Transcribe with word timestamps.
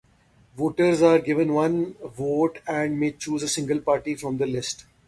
Voters 0.57 1.03
are 1.03 1.19
given 1.19 1.53
one 1.53 1.93
vote 2.03 2.57
and 2.67 2.99
may 2.99 3.11
choose 3.11 3.43
a 3.43 3.47
single 3.47 3.79
party 3.79 4.15
from 4.15 4.39
the 4.39 4.47
list. 4.47 4.85